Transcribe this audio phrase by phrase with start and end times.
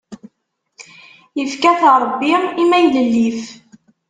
[1.43, 3.41] Ifka-t Ṛebbi i maylellif.